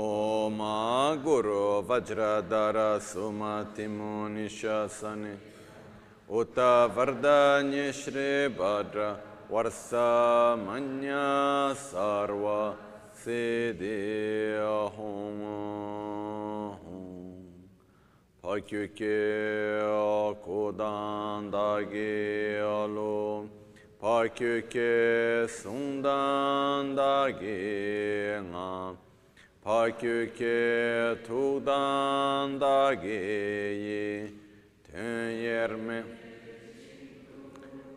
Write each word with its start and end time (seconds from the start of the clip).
ओम 0.00 0.58
गुरु 1.24 1.64
वज्रधर 1.90 2.78
सुमतिमो 3.08 4.16
निशासने 4.36 5.34
उत 6.40 6.58
वरदान्य 6.96 7.90
श्री 8.00 8.30
भद्र 8.58 9.10
वर्षमन्य 9.52 11.22
सर्व 11.86 12.46
सिद्धि 13.24 13.96
home 14.96 15.42
Pakyuke 18.46 19.18
kodandage 20.46 22.06
alo 22.62 23.48
Pakyuke 24.00 25.50
파규케 29.63 31.21
투단다게이 31.23 32.73
텐예르메 34.91 36.03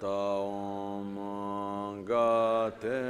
Tayata 0.00 0.40
Om 0.40 1.14
Gate 2.06 3.00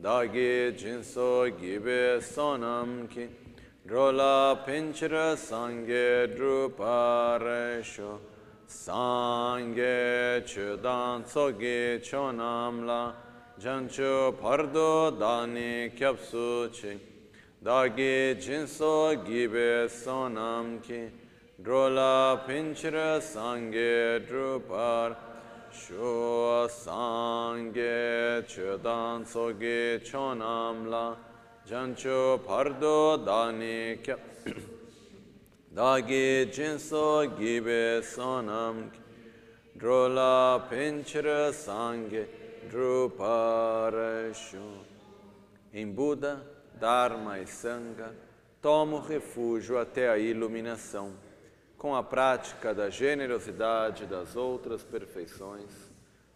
dagi 0.02 0.72
jinso 0.76 1.48
gibe 1.60 2.20
sonam 2.22 3.08
ki 3.08 3.49
drola 3.88 4.66
pinchra 4.66 5.36
sangye 5.36 6.28
druparesho 6.36 8.20
sangye 8.68 10.44
chudan 10.46 11.24
soge 11.26 12.02
chonam 12.04 12.86
la 12.86 13.14
chancho 13.60 14.34
pardo 14.42 15.12
dani 15.12 15.90
kyapsu 15.98 16.70
chi 16.72 17.00
dagi 17.64 18.36
jinso 18.40 19.16
gibe 19.26 19.90
sonam 19.90 20.82
ki 20.82 21.10
drola 21.62 22.44
pinchra 22.46 23.20
sangye 23.20 24.20
drupar 24.28 25.16
shu 25.72 26.68
sangye 26.68 28.44
chedan 28.48 29.26
soge 29.26 30.00
chonamla 30.04 31.18
jancho 31.70 32.40
pardo 32.48 33.18
dani 33.24 33.98
kya. 34.02 34.18
Dagi 35.72 36.50
jinso 36.52 37.28
gibe 37.38 38.02
sonam 38.02 38.90
drola 39.78 40.68
pinchra 40.68 41.54
sangye 41.54 42.28
druparashu. 42.72 44.58
Em 45.72 45.86
Buda, 45.92 46.42
Dharma 46.80 47.38
e 47.38 47.46
Sangha, 47.46 48.16
tomo 48.60 49.00
refúgio 49.00 49.78
até 49.78 50.10
a 50.10 50.18
iluminação. 50.18 51.14
Com 51.78 51.96
a 51.96 52.02
prática 52.02 52.74
da 52.74 52.90
generosidade 52.90 54.08
das 54.08 54.36
outras 54.36 54.84
perfeições, 54.84 55.89